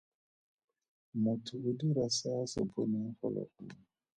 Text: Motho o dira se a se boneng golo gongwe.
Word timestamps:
Motho 1.23 1.55
o 1.67 1.71
dira 1.79 2.05
se 2.17 2.27
a 2.39 2.41
se 2.51 2.61
boneng 2.71 3.13
golo 3.19 3.43
gongwe. 3.51 3.83